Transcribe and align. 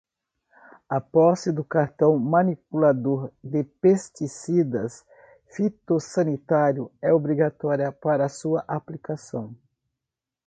A 0.89 0.99
posse 0.99 1.51
do 1.51 1.63
cartão 1.63 2.17
manipulador 2.17 3.29
de 3.43 3.63
pesticidas 3.63 5.05
fitossanitário 5.53 6.91
é 7.03 7.13
obrigatória 7.13 7.91
para 7.91 8.25
a 8.25 8.29
sua 8.29 8.63
aplicação. 8.67 9.55